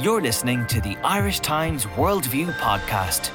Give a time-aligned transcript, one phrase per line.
[0.00, 3.30] You're listening to the Irish Times Worldview podcast.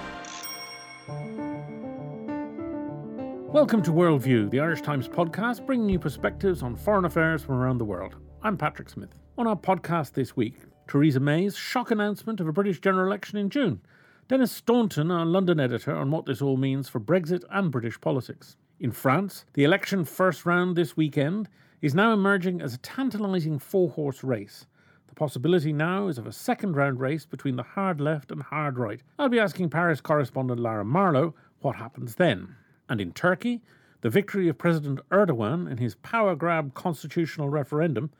[3.53, 7.78] Welcome to Worldview, the Irish Times podcast, bringing you perspectives on foreign affairs from around
[7.78, 8.16] the world.
[8.41, 9.12] I'm Patrick Smith.
[9.38, 10.55] On our podcast this week,
[10.88, 13.79] Theresa May's shock announcement of a British general election in June.
[14.27, 18.57] Denis Staunton, our London editor, on what this all means for Brexit and British politics.
[18.79, 21.49] In France, the election first round this weekend
[21.81, 24.65] is now emerging as a tantalising four horse race.
[25.18, 29.02] Possibility now is of a second round race between the hard left and hard right.
[29.17, 32.55] I'll be asking Paris correspondent Lara Marlowe what happens then.
[32.88, 33.63] And in Turkey,
[34.02, 38.12] the victory of President Erdogan in his power grab constitutional referendum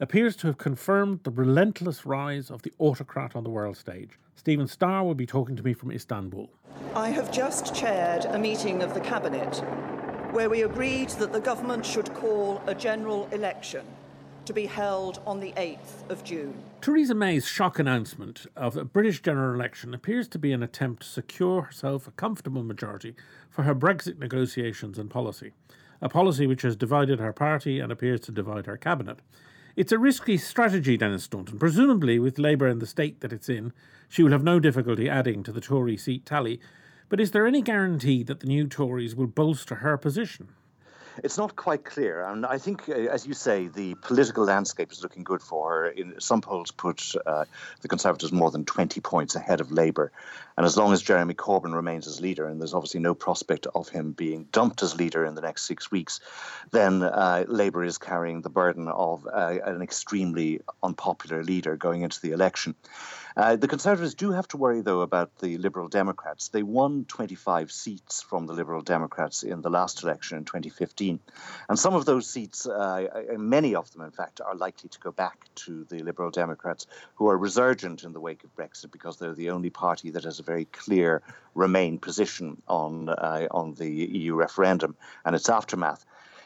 [0.00, 4.18] appears to have confirmed the relentless rise of the autocrat on the world stage.
[4.34, 6.50] Stephen Starr will be talking to me from Istanbul.
[6.96, 9.62] I have just chaired a meeting of the Cabinet
[10.32, 13.86] where we agreed that the government should call a general election
[14.50, 16.60] to be held on the 8th of June.
[16.80, 21.08] Theresa May's shock announcement of a British general election appears to be an attempt to
[21.08, 23.14] secure herself a comfortable majority
[23.48, 25.52] for her Brexit negotiations and policy,
[26.02, 29.20] a policy which has divided her party and appears to divide her cabinet.
[29.76, 31.60] It's a risky strategy, Denis Staunton.
[31.60, 33.72] Presumably, with Labour in the state that it's in,
[34.08, 36.58] she will have no difficulty adding to the Tory seat tally.
[37.08, 40.48] But is there any guarantee that the new Tories will bolster her position?
[41.22, 42.24] It's not quite clear.
[42.24, 45.88] And I think, uh, as you say, the political landscape is looking good for her.
[45.88, 47.44] In, some polls put uh,
[47.80, 50.12] the Conservatives more than 20 points ahead of Labour.
[50.56, 53.88] And as long as Jeremy Corbyn remains as leader, and there's obviously no prospect of
[53.88, 56.20] him being dumped as leader in the next six weeks,
[56.70, 62.20] then uh, Labour is carrying the burden of uh, an extremely unpopular leader going into
[62.20, 62.74] the election.
[63.40, 66.48] Uh, the Conservatives do have to worry, though, about the Liberal Democrats.
[66.48, 71.18] They won 25 seats from the Liberal Democrats in the last election in 2015.
[71.66, 72.72] And some of those seats, uh,
[73.32, 76.86] uh, many of them, in fact, are likely to go back to the Liberal Democrats,
[77.14, 80.38] who are resurgent in the wake of Brexit because they're the only party that has
[80.38, 81.22] a very clear
[81.54, 86.04] Remain position on, uh, on the EU referendum and its aftermath.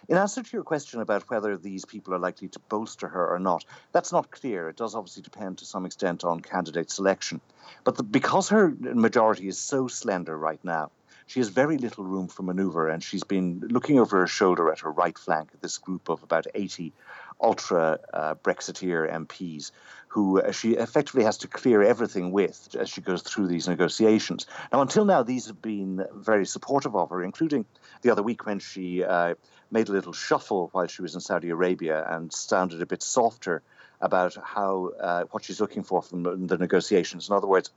[0.09, 3.39] In answer to your question about whether these people are likely to bolster her or
[3.39, 4.69] not, that's not clear.
[4.69, 7.41] It does obviously depend to some extent on candidate selection.
[7.85, 10.91] But the, because her majority is so slender right now,
[11.27, 14.81] she has very little room for maneuver, and she's been looking over her shoulder at
[14.81, 16.93] her right flank this group of about 80
[17.41, 19.71] ultra uh, Brexiteer MPs
[20.15, 24.47] who uh, she effectively has to clear everything with as she goes through these negotiations.
[24.73, 27.65] Now, until now, these have been very supportive of her, including
[28.03, 29.35] the other week when she uh,
[29.75, 33.61] made a little shuffle while she was in Saudi Arabia and sounded a bit softer
[34.01, 37.29] about how uh, what she's looking for from the negotiations.
[37.29, 37.71] In other words,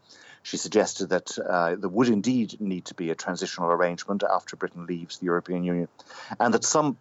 [0.43, 4.85] she suggested that uh, there would indeed need to be a transitional arrangement after Britain
[4.85, 5.87] leaves the European Union,
[6.39, 6.97] and that some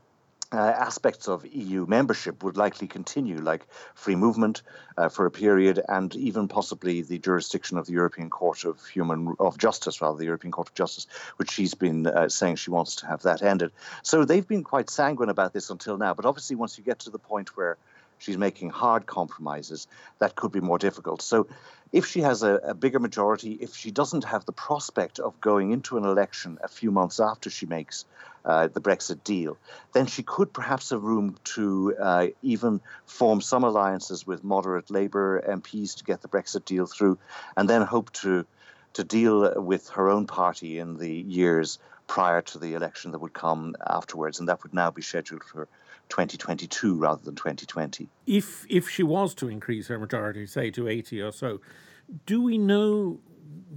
[0.52, 4.62] uh, aspects of EU membership would likely continue, like free movement
[4.96, 9.34] uh, for a period, and even possibly the jurisdiction of the European Court of Human
[9.40, 12.96] of Justice, rather the European Court of Justice, which she's been uh, saying she wants
[12.96, 13.72] to have that ended.
[14.02, 16.14] So they've been quite sanguine about this until now.
[16.14, 17.76] But obviously, once you get to the point where
[18.18, 19.86] she's making hard compromises,
[20.18, 21.22] that could be more difficult.
[21.22, 21.48] So
[21.92, 25.70] if she has a, a, bigger majority, if she doesn't have the prospect of going
[25.70, 28.04] into an election a few months after she makes
[28.46, 29.58] uh, the Brexit deal,
[29.92, 35.42] then she could perhaps have room to uh, even form some alliances with moderate Labour
[35.46, 37.18] MPs to get the Brexit deal through,
[37.56, 38.46] and then hope to
[38.94, 43.34] to deal with her own party in the years prior to the election that would
[43.34, 45.68] come afterwards, and that would now be scheduled for
[46.08, 48.08] 2022 rather than 2020.
[48.26, 51.60] If if she was to increase her majority, say to 80 or so,
[52.24, 53.18] do we know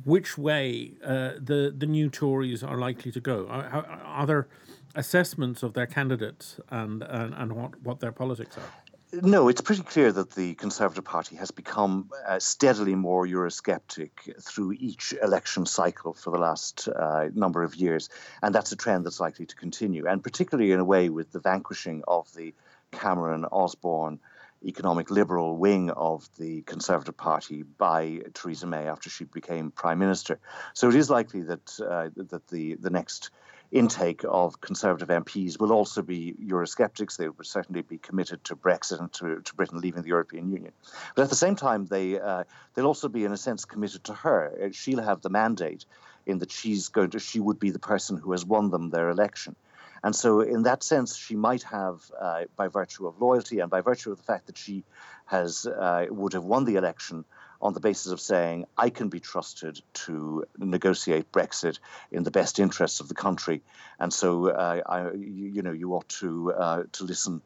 [0.05, 3.47] which way uh, the the new Tories are likely to go?
[3.47, 4.47] Are, are, there
[4.95, 8.71] assessments of their candidates and, and, and what, what their politics are?
[9.11, 14.73] No, it's pretty clear that the Conservative Party has become uh, steadily more Eurosceptic through
[14.73, 18.09] each election cycle for the last uh, number of years.
[18.43, 21.39] And that's a trend that's likely to continue, and particularly in a way with the
[21.39, 22.53] vanquishing of the
[22.91, 24.19] Cameron Osborne
[24.63, 30.39] economic liberal wing of the Conservative Party by Theresa May after she became Prime Minister.
[30.73, 33.31] So it is likely that, uh, that the, the next
[33.71, 37.17] intake of Conservative MPs will also be Eurosceptics.
[37.17, 40.73] They will certainly be committed to Brexit and to, to Britain leaving the European Union.
[41.15, 44.13] But at the same time, they uh, they'll also be, in a sense, committed to
[44.13, 44.71] her.
[44.71, 45.85] She'll have the mandate
[46.25, 49.09] in that she's going to she would be the person who has won them their
[49.09, 49.55] election.
[50.03, 53.81] And so, in that sense, she might have, uh, by virtue of loyalty and by
[53.81, 54.83] virtue of the fact that she
[55.25, 57.25] has uh, would have won the election
[57.61, 61.79] on the basis of saying, I can be trusted to negotiate Brexit
[62.11, 63.61] in the best interests of the country.
[63.99, 67.41] And so, uh, I, you, know, you ought to, uh, to listen.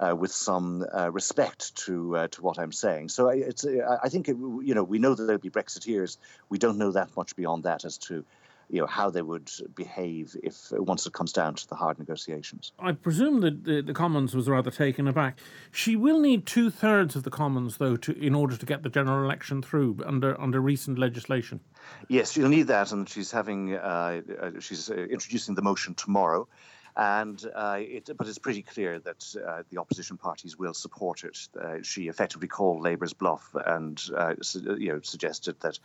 [0.00, 3.08] uh, with some uh, respect to to what I'm saying.
[3.08, 6.18] So I, it's I think it, you know we know that there'll be Brexiteers.
[6.48, 8.24] We don't know that much beyond that as to
[8.68, 12.72] you know how they would behave if once it comes down to the hard negotiations.
[12.78, 15.38] I presume that the, the Commons was rather taken aback.
[15.70, 18.88] She will need two thirds of the Commons though to in order to get the
[18.88, 21.60] general election through under under recent legislation.
[22.08, 26.48] Yes, she'll need that, and she's having uh, uh she's uh, introducing the motion tomorrow
[26.96, 31.48] and uh, it, but it's pretty clear that uh, the opposition parties will support it.
[31.60, 35.78] Uh, she effectively called Labour's bluff and uh, su- you know suggested that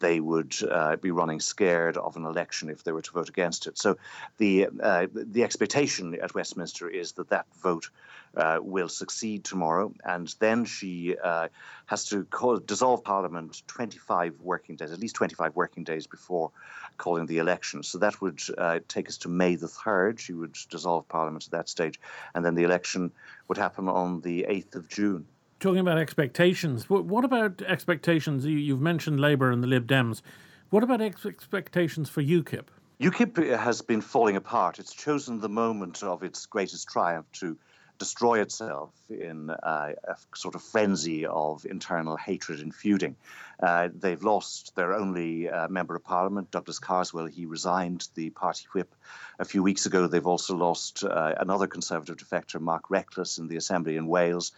[0.00, 3.66] they would uh, be running scared of an election if they were to vote against
[3.66, 3.78] it.
[3.78, 3.96] So
[4.38, 7.90] the uh, the expectation at Westminster is that that vote
[8.36, 11.48] uh, will succeed tomorrow, and then she uh,
[11.86, 16.50] has to call, dissolve Parliament 25 working days, at least 25 working days before
[16.98, 17.82] calling the election.
[17.82, 20.18] So that would uh, take us to May the 3rd.
[20.18, 21.98] She would dissolve Parliament at that stage,
[22.34, 23.12] and then the election
[23.48, 25.26] would happen on the 8th of June.
[25.58, 28.44] Talking about expectations, what about expectations?
[28.44, 30.20] You've mentioned Labour and the Lib Dems.
[30.68, 32.66] What about expectations for UKIP?
[33.00, 34.78] UKIP has been falling apart.
[34.78, 37.56] It's chosen the moment of its greatest triumph to
[37.98, 39.94] destroy itself in a
[40.34, 43.16] sort of frenzy of internal hatred and feuding.
[43.60, 47.26] Uh, they've lost their only uh, member of parliament, Douglas Carswell.
[47.26, 48.94] He resigned the party whip
[49.38, 50.06] a few weeks ago.
[50.06, 54.52] They've also lost uh, another Conservative defector, Mark Reckless, in the Assembly in Wales.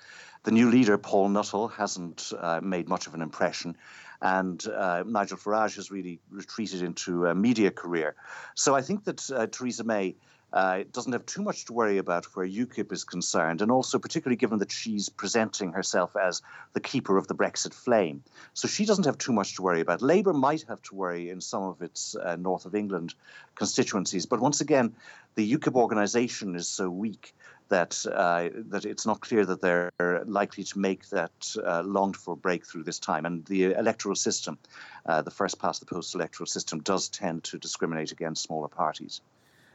[0.45, 3.77] The new leader, Paul Nuttall, hasn't uh, made much of an impression
[4.21, 8.17] and uh, Nigel Farage has really retreated into a media career.
[8.55, 10.17] So I think that uh, Theresa May
[10.53, 14.37] uh, doesn't have too much to worry about where UKIP is concerned, and also particularly
[14.37, 16.43] given that she's presenting herself as
[16.73, 18.23] the keeper of the Brexit flame.
[18.55, 20.03] So she doesn't have too much to worry about.
[20.03, 23.15] Labour might have to worry in some of its uh, north of England
[23.55, 24.95] constituencies, but once again,
[25.35, 27.35] the UKIP organisation is so weak
[27.69, 29.93] that uh, that it's not clear that they're
[30.25, 33.27] likely to make that uh, longed for breakthrough this time.
[33.27, 34.59] And the electoral system,
[35.07, 39.21] uh, the first past the post electoral system, does tend to discriminate against smaller parties.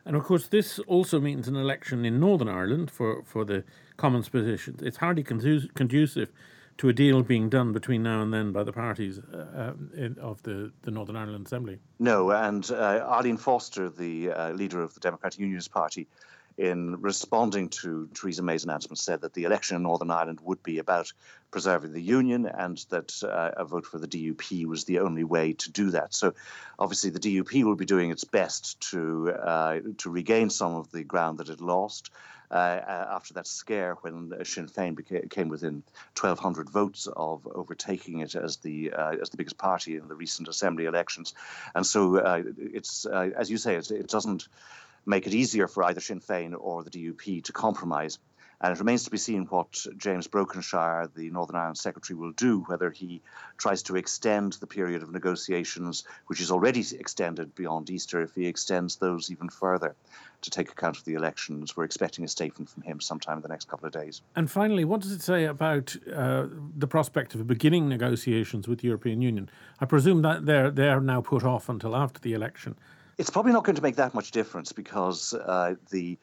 [0.06, 3.64] And of course, this also means an election in Northern Ireland for, for the
[3.98, 4.78] Commons position.
[4.82, 6.32] It's hardly conducive
[6.78, 10.42] to a deal being done between now and then by the parties uh, in, of
[10.44, 11.80] the, the Northern Ireland Assembly.
[12.00, 16.08] No, and uh, Arlene Foster, the uh, leader of the Democratic Unionist Party,
[16.58, 20.80] in responding to Theresa May's announcement, said that the election in Northern Ireland would be
[20.80, 21.12] about
[21.52, 25.54] preserving the union and that uh, a vote for the DUP was the only way
[25.54, 26.14] to do that.
[26.14, 26.34] So,
[26.80, 31.04] obviously, the DUP will be doing its best to uh, to regain some of the
[31.04, 32.10] ground that it lost.
[32.52, 35.82] Uh, after that scare when Sinn Féin became, came within
[36.20, 40.48] 1,200 votes of overtaking it as the uh, as the biggest party in the recent
[40.48, 41.34] assembly elections,
[41.74, 44.48] and so uh, it's uh, as you say, it, it doesn't
[45.06, 48.20] make it easier for either Sinn Féin or the DUP to compromise.
[48.64, 52.62] And it remains to be seen what James Brokenshire, the Northern Ireland Secretary, will do,
[52.62, 53.22] whether he
[53.58, 58.46] tries to extend the period of negotiations, which is already extended beyond Easter, if he
[58.46, 59.96] extends those even further
[60.44, 61.76] to take account of the elections.
[61.76, 64.22] We're expecting a statement from him sometime in the next couple of days.
[64.38, 66.46] And finally, what does it say about uh,
[66.78, 69.50] the prospect of beginning negotiations with the European Union?
[69.82, 72.76] I presume that they're, they're now put off until after the election.
[73.18, 76.18] It's probably not going to make that much difference because uh, the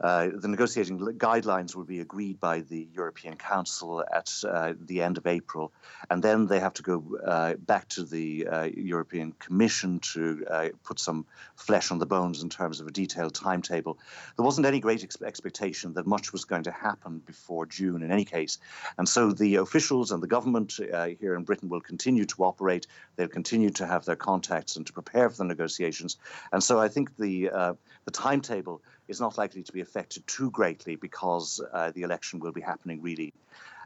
[0.00, 5.18] uh, the negotiating guidelines will be agreed by the European Council at uh, the end
[5.18, 5.72] of April,
[6.10, 10.68] and then they have to go uh, back to the uh, European Commission to uh,
[10.82, 11.24] put some
[11.56, 13.98] flesh on the bones in terms of a detailed timetable.
[14.36, 18.10] There wasn't any great ex- expectation that much was going to happen before June in
[18.10, 18.58] any case,
[18.98, 20.80] and so the officials and the government
[21.20, 22.86] here in Britain will continue to operate.
[23.16, 26.16] They'll continue to have their contacts and to prepare for the negotiations,
[26.52, 30.96] and so I think the the timetable is not likely to be affected too greatly
[30.96, 33.32] because uh, the election will be happening really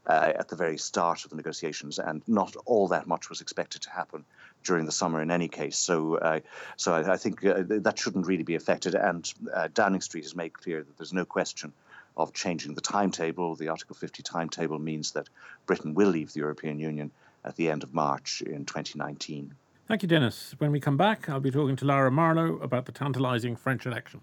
[0.06, 3.82] uh, at the very start of the negotiations, and not all that much was expected
[3.82, 4.25] to happen
[4.64, 5.76] during the summer in any case.
[5.76, 6.40] So, uh,
[6.76, 8.94] so I, I think uh, that shouldn't really be affected.
[8.94, 11.73] And uh, Downing Street has made clear that there's no question
[12.16, 13.56] of changing the timetable.
[13.56, 15.28] The Article 50 timetable means that
[15.66, 17.11] Britain will leave the European Union
[17.44, 19.54] at the end of March in 2019.
[19.88, 20.54] Thank you, Denis.
[20.58, 24.20] When we come back, I'll be talking to Lara Marlowe about the tantalising French election.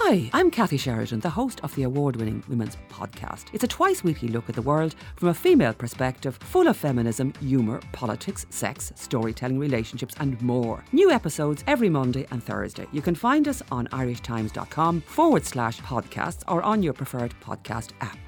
[0.00, 3.46] Hi, I'm Kathy Sheridan, the host of the award winning Women's Podcast.
[3.52, 7.34] It's a twice weekly look at the world from a female perspective, full of feminism,
[7.40, 10.84] humour, politics, sex, storytelling, relationships, and more.
[10.92, 12.86] New episodes every Monday and Thursday.
[12.92, 18.18] You can find us on irishtimes.com forward slash podcasts or on your preferred podcast app.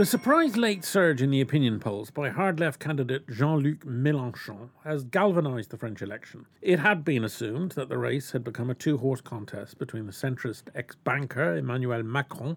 [0.00, 4.70] The surprise late surge in the opinion polls by hard left candidate Jean Luc Mélenchon
[4.82, 6.46] has galvanised the French election.
[6.62, 10.12] It had been assumed that the race had become a two horse contest between the
[10.12, 12.56] centrist ex banker Emmanuel Macron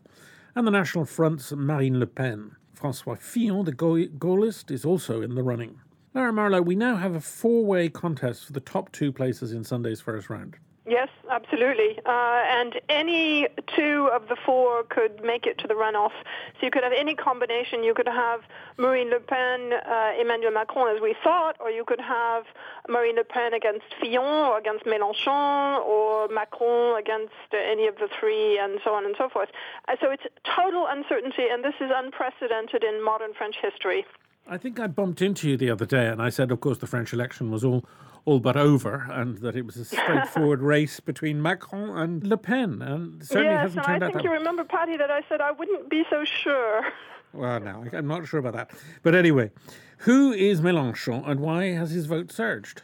[0.55, 2.55] and the National Front's Marine Le Pen.
[2.71, 5.81] Francois Fillon, the Gaullist, is also in the running.
[6.13, 9.65] Lara Marlowe, we now have a four way contest for the top two places in
[9.65, 10.55] Sunday's first round.
[10.85, 11.97] Yes, absolutely.
[12.05, 16.11] Uh, and any two of the four could make it to the runoff.
[16.59, 17.85] So you could have any combination.
[17.85, 18.41] You could have
[18.77, 22.43] Marine Le Pen, uh, Emmanuel Macron, as we thought, or you could have
[22.89, 28.59] Marine Le Pen against Fillon or against Mélenchon, or Macron against any of the three,
[28.59, 29.49] and so on and so forth.
[29.87, 34.05] Uh, so it's total uncertainty, and this is unprecedented in modern French history.
[34.49, 36.87] I think I bumped into you the other day, and I said, of course, the
[36.87, 37.85] French election was all
[38.25, 42.81] all but over, and that it was a straightforward race between Macron and Le Pen,
[42.81, 44.29] and certainly yes, hasn't turned I out think that.
[44.29, 46.83] you remember, Patty, that I said I wouldn't be so sure.
[47.35, 48.69] Well, no, I'm not sure about that.
[49.01, 49.49] But anyway,
[49.97, 52.83] who is Mélenchon, and why has his vote surged?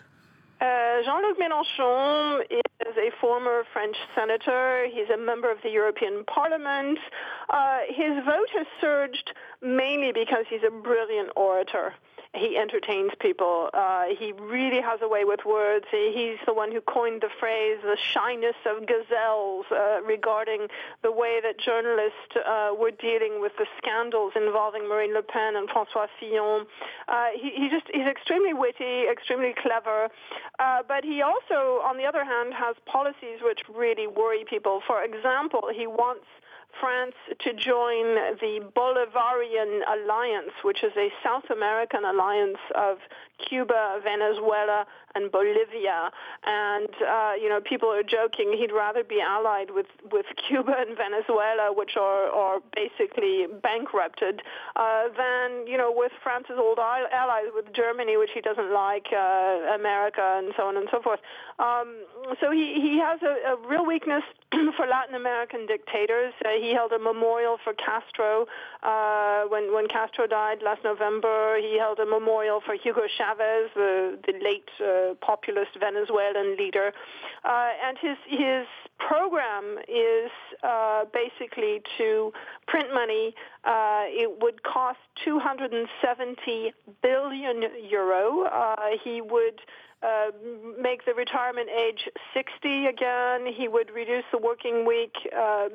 [0.62, 4.88] Uh, Jean-Luc Mélenchon is a former French senator.
[4.92, 7.00] He's a member of the European Parliament.
[7.50, 11.94] Uh, his vote has surged mainly because he's a brilliant orator
[12.36, 13.70] he entertains people.
[13.74, 15.86] Uh, he really has a way with words.
[15.90, 20.68] He's the one who coined the phrase "the shyness of gazelles" uh, regarding
[21.02, 25.68] the way that journalists uh, were dealing with the scandals involving Marine Le Pen and
[25.70, 26.68] François Fillon.
[27.08, 30.10] Uh, he, he, just he's extremely witty, extremely clever,
[30.60, 34.82] uh, but he also, on the other hand, has policies which really worry people.
[34.86, 36.26] For example, he wants
[36.80, 42.98] France to join the Bolivarian Alliance, which is a South American alliance of
[43.48, 46.12] Cuba, Venezuela, and Bolivia.
[46.46, 50.98] And, uh, you know, people are joking he'd rather be allied with, with Cuba and
[50.98, 54.42] Venezuela, which are, are basically bankrupted,
[54.76, 59.76] uh, than, you know, with France's old allies, with Germany, which he doesn't like, uh,
[59.76, 61.20] America, and so on and so forth.
[61.60, 62.06] Um,
[62.40, 64.24] so he, he has a, a real weakness
[64.78, 66.34] for Latin American dictators.
[66.44, 68.48] Uh, he held a memorial for Castro
[68.84, 71.58] uh, when, when Castro died last November.
[71.60, 76.94] He held a memorial for Hugo Chavez, the, the late uh, populist Venezuelan leader.
[77.44, 78.66] Uh, and his, his
[79.00, 80.32] program is
[80.64, 82.32] uh, basically to
[82.68, 83.34] print money.
[83.64, 88.44] Uh, it would cost 270 billion euro.
[88.44, 89.62] Uh, he would
[90.02, 90.32] uh,
[90.80, 93.46] make the retirement age 60 again.
[93.52, 95.68] He would reduce the working week, uh,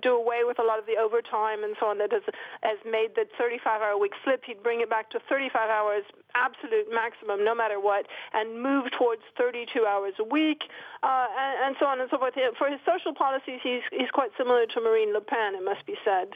[0.00, 2.22] do away with a lot of the overtime and so on that has,
[2.62, 4.44] has made the 35-hour week slip.
[4.46, 9.22] He'd bring it back to 35 hours, absolute maximum, no matter what, and move towards
[9.36, 10.64] 32 hours a week,
[11.02, 12.34] uh, and, and so on and so forth.
[12.56, 15.94] For his social policies, he's, he's quite similar to Marine Le Pen, it must be
[16.04, 16.32] said.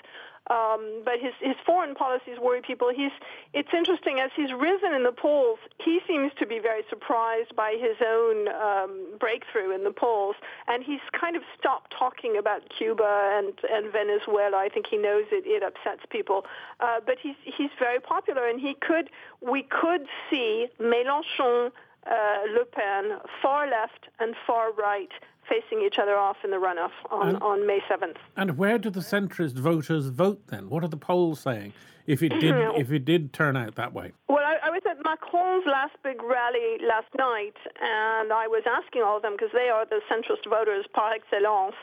[0.50, 2.90] Um, but his, his foreign policies worry people.
[2.94, 3.12] He's,
[3.52, 7.76] it's interesting, as he's risen in the polls, he seems to be very surprised by
[7.78, 10.36] his own um, breakthrough in the polls,
[10.66, 14.56] and he's kind of stopped talking about Cuba and, and Venezuela.
[14.56, 16.46] I think he knows it, it upsets people.
[16.80, 21.70] Uh, but he's, he's very popular, and he could, we could see Mélenchon,
[22.06, 25.10] uh, Le Pen, far left and far right,
[25.48, 28.16] facing each other off in the runoff on, and, on May 7th.
[28.36, 30.68] And where do the centrist voters vote then?
[30.68, 31.72] What are the polls saying
[32.06, 34.12] if it did if it did turn out that way?
[34.28, 39.02] Well, I, I was at Macron's last big rally last night, and I was asking
[39.02, 41.76] all of them because they are the centrist voters par excellence.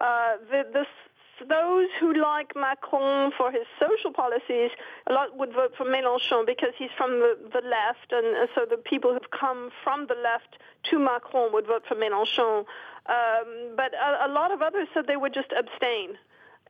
[0.00, 0.86] Uh, the, the
[1.48, 4.70] those who like Macron for his social policies,
[5.06, 8.76] a lot would vote for Mélenchon because he's from the, the left, and so the
[8.76, 10.58] people who've come from the left
[10.90, 12.64] to Macron would vote for Mélenchon.
[13.06, 16.16] Um, but a, a lot of others said they would just abstain.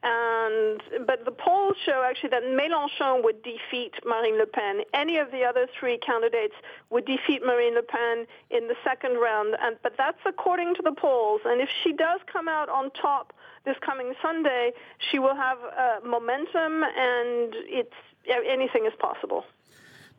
[0.07, 4.83] And but the polls show actually that Mélenchon would defeat Marine Le Pen.
[4.93, 6.53] Any of the other three candidates
[6.91, 9.57] would defeat Marine Le Pen in the second round.
[9.63, 11.41] And but that's according to the polls.
[11.47, 13.33] And if she does come out on top
[13.65, 14.73] this coming Sunday,
[15.11, 17.95] she will have uh, momentum, and it's
[18.29, 19.45] anything is possible.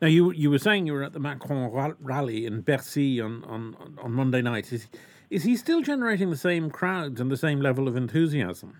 [0.02, 3.76] Now, you you were saying you were at the Macron rally in Bercy on, on,
[4.02, 4.72] on Monday night.
[4.72, 4.88] Is,
[5.30, 8.76] is he still generating the same crowds and the same level of enthusiasm?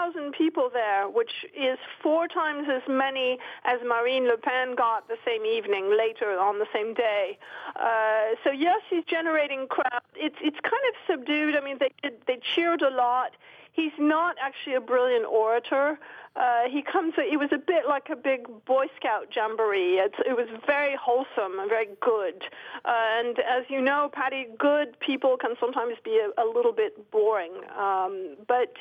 [0.00, 5.16] 20,000 people there, which is four times as many as Marine Le Pen got the
[5.26, 7.38] same evening, later on the same day.
[7.76, 10.06] Uh, so yes, he's generating crowds.
[10.14, 11.56] It's it's kind of subdued.
[11.56, 11.90] I mean, they
[12.26, 13.32] they cheered a lot.
[13.72, 15.98] he's not actually a brilliant orator.
[16.36, 17.14] Uh, he comes.
[17.18, 19.98] It was a bit like a big Boy Scout jamboree.
[19.98, 22.44] It's, it was very wholesome and very good.
[22.84, 27.10] Uh, and as you know, Patty, good people can sometimes be a, a little bit
[27.10, 27.52] boring.
[27.76, 28.74] Um, but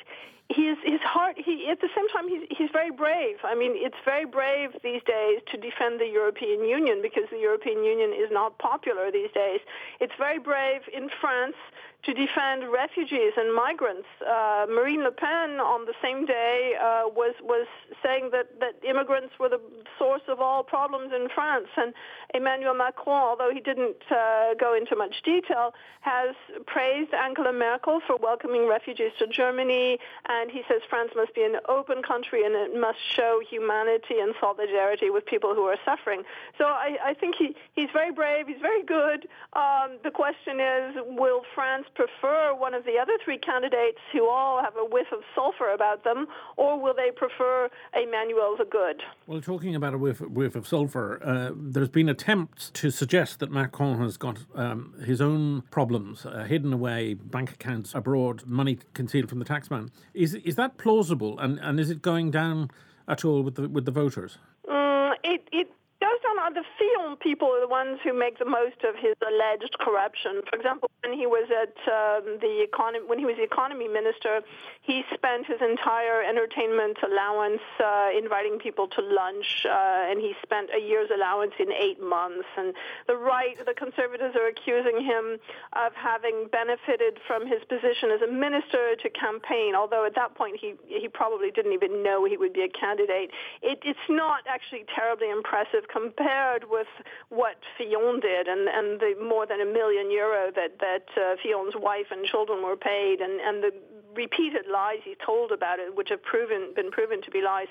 [0.50, 3.38] his his heart he at the same time he's he's very brave.
[3.44, 7.84] I mean it's very brave these days to defend the european union because the european
[7.84, 9.60] union is not popular these days.
[10.00, 11.56] It's very brave in france
[12.04, 14.08] to defend refugees and migrants.
[14.26, 17.68] Uh, Marine Le Pen, on the same day, uh, was was
[18.02, 19.60] saying that, that immigrants were the
[19.98, 21.68] source of all problems in France.
[21.76, 21.94] And
[22.34, 28.16] Emmanuel Macron, although he didn't uh, go into much detail, has praised Angela Merkel for
[28.16, 30.00] welcoming refugees to Germany.
[30.30, 34.34] And he says France must be an open country and it must show humanity and
[34.40, 36.24] solidarity with people who are suffering.
[36.58, 38.48] So I, I think he, he's very brave.
[38.48, 39.28] He's very good.
[39.54, 44.62] Um, the question is, will France prefer one of the other three candidates who all
[44.62, 46.28] have a whiff of sulfur about them,
[46.58, 49.02] or will they prefer Emmanuel the Good?
[49.28, 53.52] Well, talking about a whiff, whiff of sulfur, uh, there's been attempts to suggest that
[53.52, 59.30] Macron has got um, his own problems uh, hidden away, bank accounts abroad, money concealed
[59.30, 59.90] from the taxman.
[60.14, 62.72] Is is that plausible, and, and is it going down
[63.08, 64.38] at all with the with the voters?
[64.70, 65.68] Mm, it it
[66.02, 66.40] goes down.
[66.60, 70.42] The Fillon people are the ones who make the most of his alleged corruption.
[70.50, 74.42] For example, when he was at um, the economy, when he was the economy minister,
[74.82, 80.68] he spent his entire entertainment allowance uh, inviting people to lunch, uh, and he spent
[80.76, 82.48] a year's allowance in eight months.
[82.58, 82.76] And
[83.08, 85.40] the right, the conservatives are accusing him
[85.80, 89.76] of having benefited from his position as a minister to campaign.
[89.80, 93.32] Although at that point he he probably didn't even know he would be a candidate.
[93.64, 96.88] It, it's not actually terribly impressive compared with
[97.30, 101.76] what Fillon did and, and the more than a million euro that, that uh, Fillon's
[101.78, 103.72] wife and children were paid and, and the
[104.16, 107.68] repeated lies he told about it, which have proven been proven to be lies.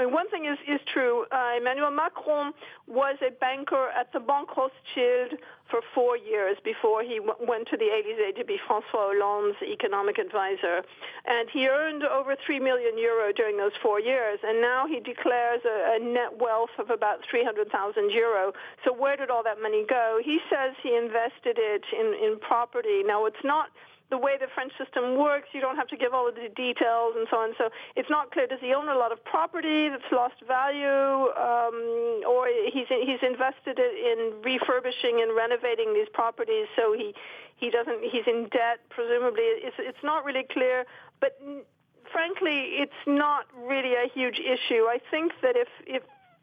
[0.00, 1.26] I mean, one thing is is true.
[1.30, 2.52] Uh, Emmanuel Macron
[2.88, 5.38] was a banker at the Banque Rothschild
[5.70, 10.16] for four years before he w- went to the Élysée to be François Hollande's economic
[10.18, 10.82] advisor,
[11.26, 14.38] and he earned over three million euro during those four years.
[14.42, 18.52] And now he declares a, a net wealth of about three hundred thousand euro.
[18.84, 20.18] So where did all that money go?
[20.24, 23.02] He says he invested it in in property.
[23.04, 23.68] Now it's not
[24.10, 27.14] the way the French system works, you don't have to give all of the details
[27.16, 27.54] and so on.
[27.56, 28.46] So it's not clear.
[28.46, 33.78] Does he own a lot of property that's lost value, um, or he's he's invested
[33.78, 36.66] in refurbishing and renovating these properties?
[36.76, 37.14] So he
[37.56, 38.02] he doesn't.
[38.02, 38.80] He's in debt.
[38.90, 40.84] Presumably, it's it's not really clear.
[41.20, 41.38] But
[42.12, 44.84] frankly, it's not really a huge issue.
[44.90, 46.02] I think that if if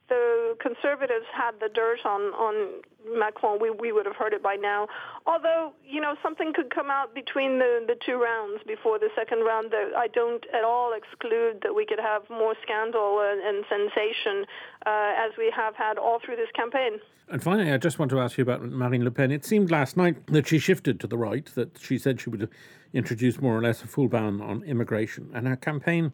[0.09, 2.81] the conservatives had the dirt on on
[3.15, 4.87] Macron, we we would have heard it by now.
[5.25, 9.43] Although you know something could come out between the the two rounds before the second
[9.43, 9.71] round.
[9.71, 14.45] That I don't at all exclude that we could have more scandal and, and sensation
[14.85, 16.99] uh, as we have had all through this campaign.
[17.29, 19.31] And finally, I just want to ask you about Marine Le Pen.
[19.31, 22.49] It seemed last night that she shifted to the right, that she said she would
[22.93, 26.13] introduce more or less a full ban on immigration, and her campaign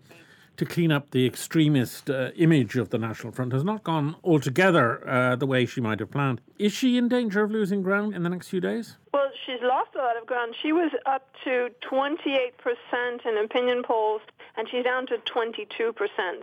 [0.57, 5.07] to clean up the extremist uh, image of the National Front has not gone altogether
[5.07, 6.41] uh, the way she might have planned.
[6.59, 8.97] Is she in danger of losing ground in the next few days?
[9.13, 10.55] Well, she's lost a lot of ground.
[10.61, 14.21] She was up to 28% in opinion polls,
[14.55, 15.93] and she's down to 22%.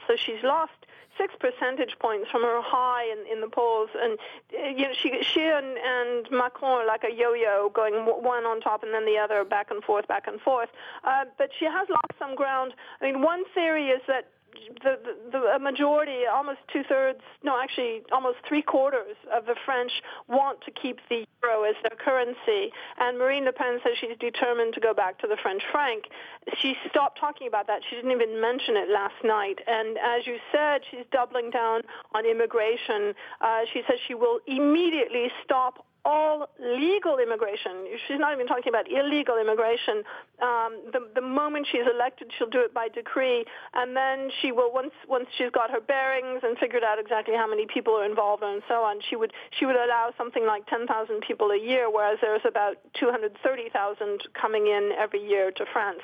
[0.06, 0.72] So she's lost
[1.20, 3.90] six percentage points from her high in, in the polls.
[4.00, 4.18] And
[4.54, 8.60] uh, you know, she she and, and Macron are like a yo-yo, going one on
[8.60, 10.70] top and then the other, back and forth, back and forth.
[11.04, 12.72] Uh, but she has lost some ground.
[13.00, 14.28] I mean, one theory is that
[14.82, 19.92] the, the, the majority, almost two thirds, no, actually almost three quarters of the French
[20.28, 22.72] want to keep the euro as their currency.
[22.98, 26.04] And Marine Le Pen says she's determined to go back to the French franc.
[26.58, 27.82] She stopped talking about that.
[27.88, 29.58] She didn't even mention it last night.
[29.66, 31.82] And as you said, she's doubling down
[32.14, 33.14] on immigration.
[33.40, 37.86] Uh, she says she will immediately stop all legal immigration.
[38.06, 40.02] She's not even talking about illegal immigration.
[40.40, 44.72] Um, the, the moment she's elected, she'll do it by decree, and then she will
[44.72, 48.42] once once she's got her bearings and figured out exactly how many people are involved
[48.42, 49.00] and so on.
[49.08, 50.86] She would she would allow something like 10,000
[51.26, 56.02] people a year, whereas there's about 230,000 coming in every year to France.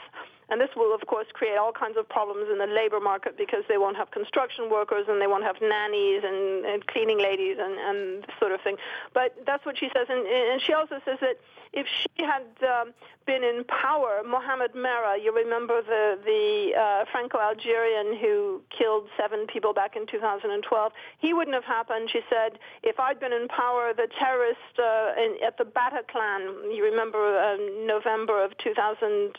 [0.49, 3.65] And this will, of course, create all kinds of problems in the labor market because
[3.69, 7.75] they won't have construction workers and they won't have nannies and, and cleaning ladies and,
[7.75, 8.77] and sort of thing.
[9.13, 10.07] But that's what she says.
[10.09, 11.41] And, and she also says that
[11.73, 12.95] if she had um,
[13.27, 19.75] been in power, Mohamed Merah, you remember the, the uh, Franco-Algerian who killed seven people
[19.75, 22.09] back in 2012, he wouldn't have happened.
[22.11, 26.85] She said, if I'd been in power, the terrorists uh, in, at the Bataclan, you
[26.85, 29.37] remember uh, November of 2015,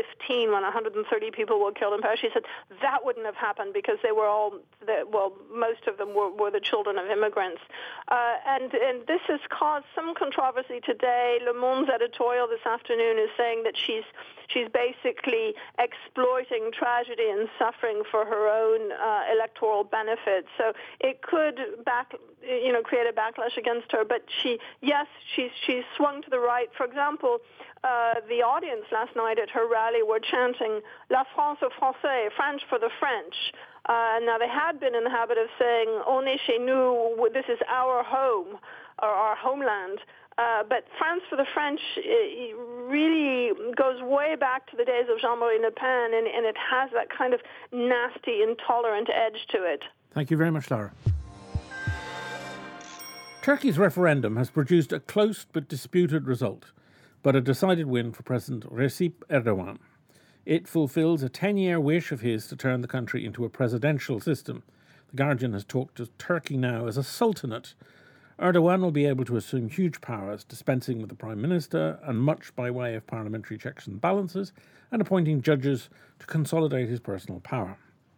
[0.00, 2.20] 2015 when 130 people were killed in Paris.
[2.20, 2.44] She said
[2.82, 6.50] that wouldn't have happened because they were all, the, well, most of them were, were
[6.50, 7.60] the children of immigrants.
[8.08, 11.38] Uh, and, and this has caused some controversy today.
[11.44, 14.04] Le Monde's editorial this afternoon is saying that she's
[14.52, 20.46] she's basically exploiting tragedy and suffering for her own uh, electoral benefit.
[20.58, 24.04] So it could back, you know, create a backlash against her.
[24.04, 26.68] But she, yes, she's she's swung to the right.
[26.76, 27.38] For example,
[27.84, 30.80] uh, the audience last night at her rally were chanting
[31.10, 33.52] "La France aux Français," French for the French.
[33.86, 37.46] Uh, now they had been in the habit of saying "On est chez nous," this
[37.48, 38.58] is our home
[39.02, 40.00] or our homeland.
[40.38, 41.80] Uh, but France for the French
[42.88, 46.90] really goes way back to the days of Jean-Marie Le Pen, and, and it has
[46.94, 47.40] that kind of
[47.72, 49.82] nasty, intolerant edge to it.
[50.12, 50.92] Thank you very much, Lara.
[53.42, 56.72] Turkey's referendum has produced a close but disputed result,
[57.22, 59.78] but a decided win for President Recep Erdogan.
[60.44, 64.20] It fulfills a 10 year wish of his to turn the country into a presidential
[64.20, 64.62] system.
[65.10, 67.74] The Guardian has talked of Turkey now as a sultanate,
[68.40, 72.56] Erdogan will be able to assume huge powers, dispensing with the Prime Minister and much
[72.56, 74.52] by way of parliamentary checks and balances,
[74.90, 77.76] and appointing judges to consolidate his personal power.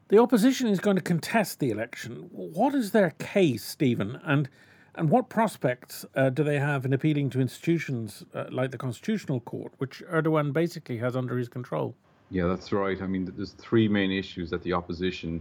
[0.08, 2.28] The opposition is going to contest the election.
[2.30, 4.48] What is their case, Stephen, and
[4.94, 9.40] and what prospects uh, do they have in appealing to institutions uh, like the Constitutional
[9.40, 11.94] Court, which Erdogan basically has under his control?
[12.30, 13.00] Yeah, that's right.
[13.00, 15.40] I mean, there's three main issues that the opposition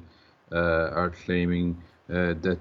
[0.54, 1.78] uh, are claiming
[2.10, 2.60] uh, that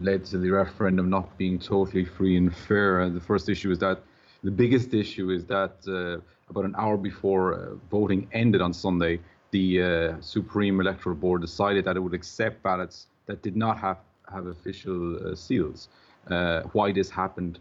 [0.00, 3.00] led to the referendum not being totally free and fair.
[3.00, 4.00] Uh, the first issue is that
[4.44, 9.18] the biggest issue is that uh, about an hour before uh, voting ended on Sunday,
[9.50, 13.98] the uh, Supreme Electoral Board decided that it would accept ballots that did not have
[14.32, 15.88] have official uh, seals.
[16.72, 17.58] why this happened,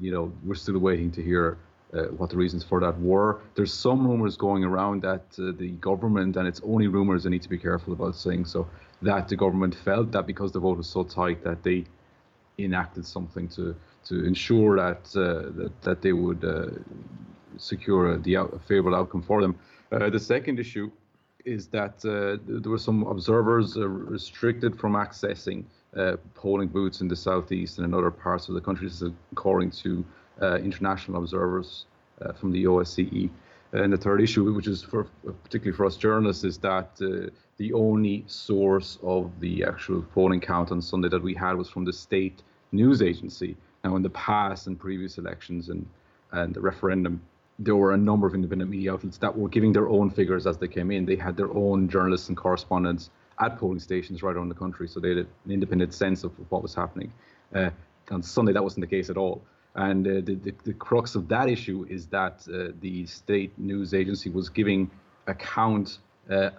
[0.00, 1.58] you know, we're still waiting to hear
[1.94, 3.40] uh, what the reasons for that were.
[3.54, 7.42] There's some rumors going around that uh, the government, and it's only rumors I need
[7.42, 8.66] to be careful about saying so,
[9.02, 11.84] that the government felt that because the vote was so tight that they
[12.58, 16.66] enacted something to to ensure that uh, that, that they would uh,
[17.56, 19.56] secure the out, a favorable outcome for them.
[19.92, 20.90] Uh, the second issue
[21.44, 25.64] is that uh, there were some observers restricted from accessing
[26.34, 28.90] polling booths in the southeast and in other parts of the country.
[29.30, 30.04] According to
[30.42, 31.86] international observers
[32.20, 33.30] uh, from the OSCE.
[33.72, 35.04] And the third issue, which is for
[35.42, 40.70] particularly for us journalists, is that uh, the only source of the actual polling count
[40.70, 43.56] on Sunday that we had was from the state news agency.
[43.82, 45.86] Now, in the past and previous elections and
[46.34, 47.22] and the referendum,
[47.58, 50.58] there were a number of independent media outlets that were giving their own figures as
[50.58, 51.06] they came in.
[51.06, 55.00] They had their own journalists and correspondents at polling stations right around the country, so
[55.00, 57.12] they had an independent sense of what was happening.
[57.54, 57.70] Uh,
[58.10, 59.42] on Sunday, that wasn't the case at all.
[59.74, 63.92] And uh, the, the, the, crux of that issue is that uh, the state news
[63.92, 64.88] agency was giving
[65.26, 65.98] account
[66.30, 66.50] uh,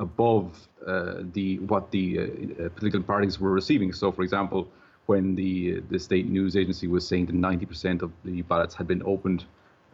[0.00, 3.92] above uh, the what the uh, uh, political parties were receiving.
[3.92, 4.66] So, for example,
[5.06, 9.02] when the the state news agency was saying that 90% of the ballots had been
[9.04, 9.44] opened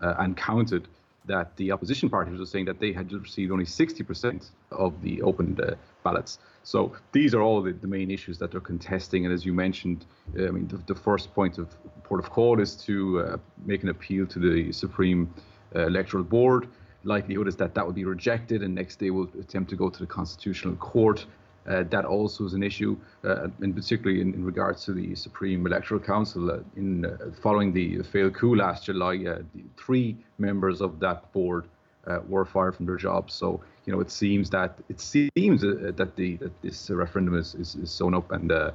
[0.01, 0.87] and counted,
[1.28, 5.60] that the opposition parties were saying that they had received only 60% of the opened
[6.02, 6.38] ballots.
[6.62, 9.24] So these are all the, the, main issues that they're contesting.
[9.24, 10.04] And as you mentioned,
[10.38, 11.66] uh, I mean, the, the first point of
[12.04, 15.32] port of call is to uh, make an appeal to the Supreme
[15.74, 16.68] uh, Electoral Board.
[17.04, 19.98] Likelihood is that that will be rejected, and next day will attempt to go to
[19.98, 21.24] the Constitutional Court.
[21.68, 25.66] Uh, that also is an issue, uh, and particularly in, in, regards to the Supreme
[25.66, 26.50] Electoral Council.
[26.50, 27.04] Uh, in
[27.42, 29.42] following the failed coup last July,
[29.76, 31.66] three members of that board
[32.26, 33.35] were fired from their jobs.
[33.35, 37.54] So you know, it seems that it seems uh, that the that this referendum is,
[37.54, 38.72] is, is sewn up, and uh,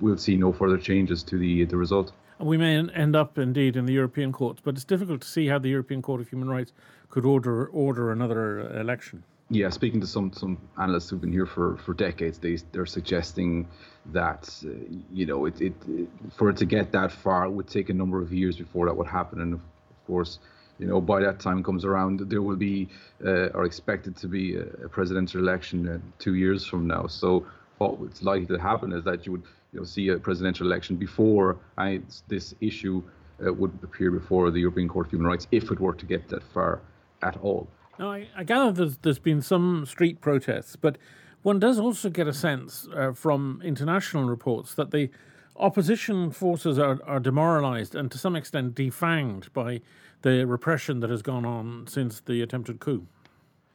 [0.00, 2.10] we'll see no further changes to the the result.
[2.40, 5.60] We may end up indeed in the European courts, but it's difficult to see how
[5.60, 6.72] the European Court of Human Rights
[7.10, 9.22] could order order another uh, election.
[9.48, 13.68] Yeah, speaking to some some analysts who've been here for, for decades, they they're suggesting
[14.06, 14.70] that uh,
[15.12, 18.20] you know it, it, it for it to get that far would take a number
[18.20, 19.60] of years before that would happen, and of
[20.06, 20.40] course
[20.78, 22.88] you know, by that time comes around, there will be
[23.24, 27.06] uh, or expected to be a, a presidential election uh, two years from now.
[27.06, 27.46] So
[27.78, 31.56] what's likely to happen is that you would you know, see a presidential election before
[31.78, 33.02] I, this issue
[33.44, 36.28] uh, would appear before the European Court of Human Rights, if it were to get
[36.28, 36.80] that far
[37.22, 37.68] at all.
[37.98, 40.98] Now, I, I gather there's, there's been some street protests, but
[41.42, 45.10] one does also get a sense uh, from international reports that the
[45.58, 49.80] opposition forces are, are demoralized and to some extent defanged by
[50.22, 53.06] the repression that has gone on since the attempted coup.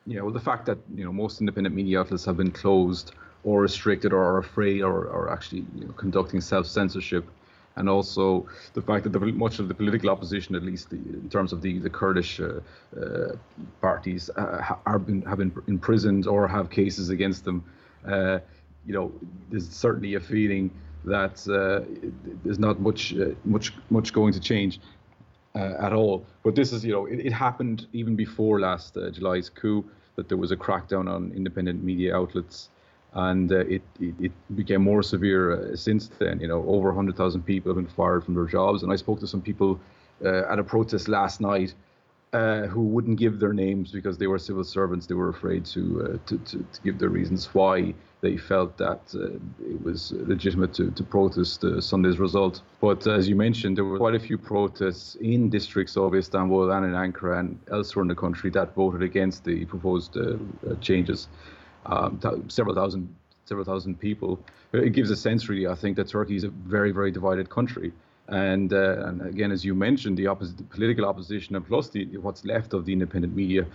[0.05, 3.61] Yeah, well, the fact that you know most independent media outlets have been closed or
[3.61, 7.25] restricted or are afraid or, or actually you know, conducting self censorship
[7.75, 11.29] and also the fact that the, much of the political opposition, at least the, in
[11.29, 12.59] terms of the the Kurdish uh,
[12.99, 13.35] uh,
[13.81, 17.63] parties, uh, are been, have been imprisoned or have cases against them.
[18.05, 18.39] Uh,
[18.85, 19.11] you know,
[19.49, 20.71] there's certainly a feeling
[21.05, 21.85] that uh,
[22.43, 24.79] there's not much uh, much much going to change.
[25.55, 29.83] at all, but this is, you know, it, it happened even before last July's coup
[30.15, 32.69] that there was a crackdown on independent media outlets
[33.13, 36.39] and uh, it, it, it became more severe uh, since then.
[36.39, 39.27] You know, over 100,000 people have been fired from their jobs, and I spoke to
[39.27, 39.79] some people
[40.23, 41.73] uh, at a protest last night
[42.31, 45.05] uh, who wouldn't give their names because they were civil servants.
[45.05, 49.01] They were afraid to uh, to, to, to, give their reasons why they felt that
[49.13, 49.31] uh,
[49.67, 52.61] it was legitimate to, to protest Sunday's result.
[52.79, 56.85] But as you mentioned, there were quite a few protests in districts of Istanbul and
[56.85, 60.15] in Ankara and elsewhere in the country that voted against the proposed
[60.79, 61.27] changes
[61.85, 63.13] um, th- several thousand
[63.45, 64.39] several thousand people.
[64.71, 67.91] It gives a sense, really, I think, that Turkey is a very, very divided country.
[68.29, 72.45] And, uh, and again, as you mentioned, the, the political opposition and plus the, what's
[72.45, 73.65] left of the independent media,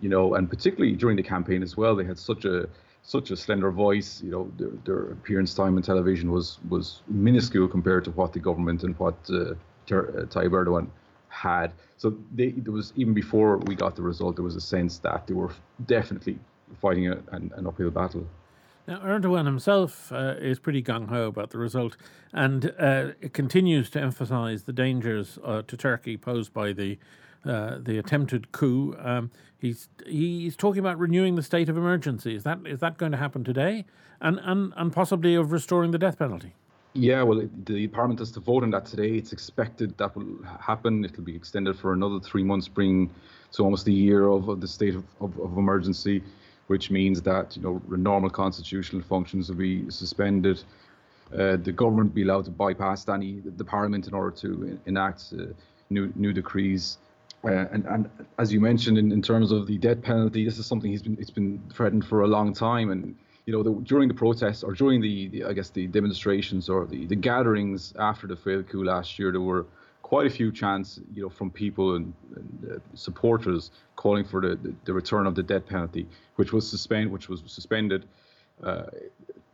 [0.00, 2.68] you know, and particularly during the campaign as well, they had such a
[3.02, 4.22] such a slender voice.
[4.22, 8.38] You know, their, their appearance time on television was was minuscule compared to what the
[8.38, 9.54] government and what uh,
[9.86, 10.86] Ter- uh, Tayyip Erdogan
[11.28, 11.72] had.
[11.96, 15.26] So they, there was even before we got the result, there was a sense that
[15.26, 15.50] they were
[15.86, 16.38] definitely
[16.80, 18.26] fighting a, an, an uphill battle.
[18.86, 21.96] Now, Erdogan himself uh, is pretty gung ho about the result,
[22.32, 26.98] and uh, it continues to emphasise the dangers uh, to Turkey posed by the
[27.46, 28.94] uh, the attempted coup.
[28.98, 32.34] Um, he's he's talking about renewing the state of emergency.
[32.34, 33.86] Is that is that going to happen today,
[34.20, 36.54] and and and possibly of restoring the death penalty?
[36.92, 39.16] Yeah, well, the parliament has to vote on that today.
[39.16, 41.04] It's expected that will happen.
[41.04, 43.10] It'll be extended for another three months, bringing
[43.52, 46.22] to almost a year of, of the state of, of, of emergency
[46.66, 50.62] which means that you know normal constitutional functions will be suspended.
[51.32, 55.32] Uh, the government will be allowed to bypass any the parliament in order to enact
[55.38, 55.44] uh,
[55.90, 56.98] new new decrees.
[57.44, 60.64] Uh, and, and as you mentioned, in, in terms of the death penalty, this is
[60.64, 62.90] something he's been it's been threatened for a long time.
[62.90, 63.14] And
[63.46, 66.86] you know, the, during the protests or during the, the, I guess the demonstrations or
[66.86, 69.66] the, the gatherings after the failed coup last year, there were
[70.04, 74.54] quite a few chants, you know, from people and, and uh, supporters calling for the,
[74.56, 78.04] the, the, return of the death penalty, which was suspend, which was suspended
[78.62, 78.84] uh,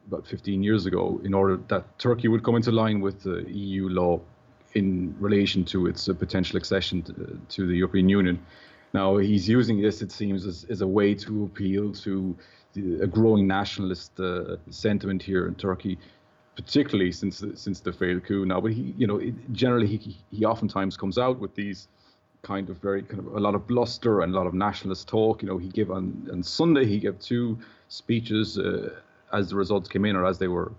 [0.09, 3.89] about 15 years ago, in order that Turkey would come into line with the EU
[3.89, 4.21] law
[4.75, 8.45] in relation to its uh, potential accession to, to, the European Union.
[8.93, 12.37] Now he's using this, it seems, as, as a way to appeal to
[12.73, 15.97] the, a growing nationalist uh, sentiment here in Turkey
[16.61, 18.61] particularly since since the failed coup now.
[18.61, 21.89] But he, you know, it, generally he he oftentimes comes out with these
[22.43, 25.43] kind of very kind of a lot of bluster and a lot of nationalist talk.
[25.43, 28.91] You know, he gave on on Sunday he gave two speeches uh,
[29.33, 30.73] as the results came in or as they were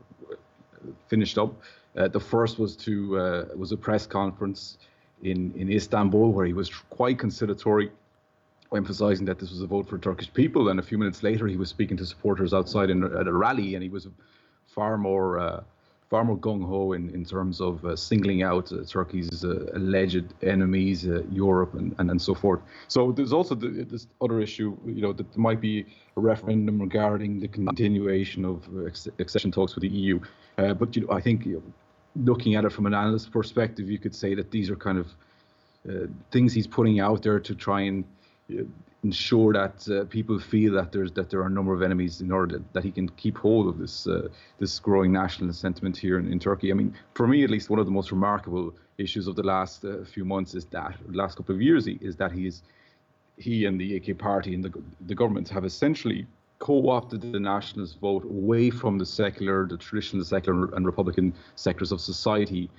[1.08, 1.54] finished up.
[1.98, 4.78] Uh, the first was to uh, was a press conference
[5.24, 7.92] in in Istanbul where he was quite conciliatory
[8.74, 10.70] emphasizing that this was a vote for Turkish people.
[10.70, 13.76] And a few minutes later, he was speaking to supporters outside in, at a rally,
[13.76, 14.08] and he was
[14.74, 15.64] far more uh,
[16.12, 20.26] far more gung ho in, in terms of uh, singling out uh, Turkey's uh, alleged
[20.44, 22.60] enemies, uh, Europe, and, and, and so forth.
[22.90, 25.86] So there's also the, this other issue, you know, that there might be
[26.18, 28.68] a referendum regarding the continuation of
[29.20, 30.20] accession talks with the EU.
[30.58, 33.90] Uh, but you know, I think you know, looking at it from an analyst perspective,
[33.90, 35.08] you could say that these are kind of
[36.32, 38.04] things he's putting out there to try and
[39.04, 42.32] ensure that uh, people feel that there's that there are a number of enemies in
[42.32, 44.28] order that, that he can keep hold of this uh,
[44.60, 46.72] this growing nationalist sentiment here in, in, Turkey.
[46.72, 49.84] I mean, for me at least, one of the most remarkable issues of the last
[49.86, 52.62] uh, few months is that last couple of years is that he is
[53.38, 54.72] he and the AK party and the
[55.08, 56.28] the government have essentially
[56.60, 62.00] co-opted the nationalist vote away from the secular, the traditional secular and republican sectors of
[62.00, 62.70] society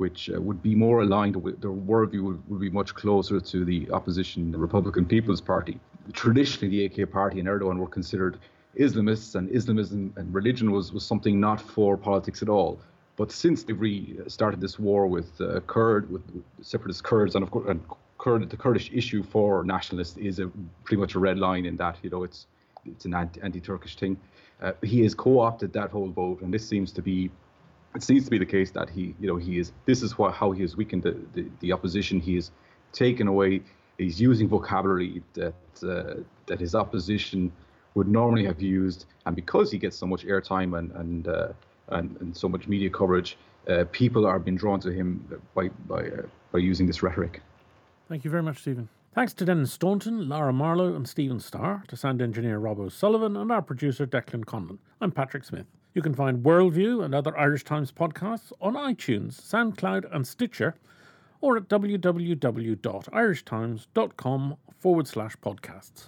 [0.00, 3.66] which uh, would be more aligned with their worldview would, would, be much closer to
[3.66, 5.78] the opposition the Republican People's Party.
[6.14, 8.38] Traditionally, the AK party and Erdogan were considered
[8.78, 12.80] Islamists, and Islamism and religion was, was something not for politics at all.
[13.16, 16.22] But since they've restarted this war with uh, Kurd, with
[16.62, 17.82] separatist Kurds, and of course, and
[18.16, 20.50] Kurd, the Kurdish issue for nationalists is a,
[20.84, 22.46] pretty much a red line in that you know it's
[22.86, 24.16] it's an anti-Turkish thing.
[24.62, 27.30] Uh, he has co-opted that whole vote, and this seems to be
[27.94, 29.72] it seems to be the case that he, you know, he is.
[29.84, 32.20] This is what how he has weakened the, the, the opposition.
[32.20, 32.50] He has
[32.92, 33.62] taken away.
[33.98, 37.52] He's using vocabulary that uh, that his opposition
[37.94, 41.48] would normally have used, and because he gets so much airtime and and uh,
[41.88, 43.36] and, and, so much media coverage,
[43.68, 46.22] uh, people are being drawn to him by by uh,
[46.52, 47.42] by using this rhetoric.
[48.08, 48.88] Thank you very much, Stephen.
[49.12, 53.50] Thanks to Denis Staunton, Laura Marlowe, and Stephen Starr, to sound engineer Rob O'Sullivan, and
[53.50, 54.78] our producer Declan Conlon.
[55.00, 55.66] I'm Patrick Smith.
[55.94, 60.76] You can find Worldview and other Irish Times podcasts on iTunes, SoundCloud, and Stitcher,
[61.40, 66.04] or at www.irishtimes.com forward slash podcasts.